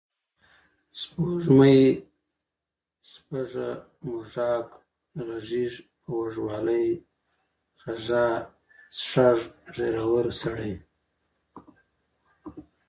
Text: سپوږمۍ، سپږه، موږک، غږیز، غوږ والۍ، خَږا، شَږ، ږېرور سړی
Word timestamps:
سپوږمۍ، 0.99 1.81
سپږه، 3.11 3.69
موږک، 4.05 4.67
غږیز، 5.27 5.73
غوږ 6.11 6.33
والۍ، 6.45 6.87
خَږا، 7.81 8.27
شَږ، 9.09 9.39
ږېرور 9.75 10.27
سړی 10.39 10.73